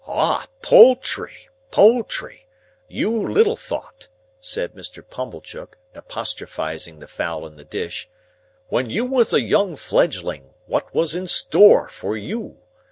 "Ah! 0.07 0.47
poultry, 0.63 1.47
poultry! 1.69 2.47
You 2.87 3.31
little 3.31 3.55
thought," 3.55 4.07
said 4.39 4.73
Mr. 4.73 5.07
Pumblechook, 5.07 5.77
apostrophising 5.93 6.97
the 6.97 7.07
fowl 7.07 7.45
in 7.45 7.55
the 7.55 7.63
dish, 7.63 8.09
"when 8.69 8.89
you 8.89 9.05
was 9.05 9.31
a 9.31 9.41
young 9.41 9.75
fledgling, 9.75 10.55
what 10.65 10.91
was 10.95 11.13
in 11.13 11.27
store 11.27 11.87
for 11.87 12.17
you. 12.17 12.57